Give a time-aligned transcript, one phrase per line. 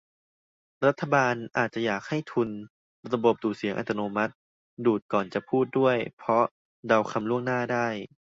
[0.85, 2.49] รัฐบาลอาจจะอยากให้ทุน
[3.13, 4.33] ระบบดูดเสียงอัตโนมัติ
[4.85, 6.43] ดูดก่อนจะพูดด้วย เพราะ
[6.87, 7.87] เดาคำล่วงหน้าได้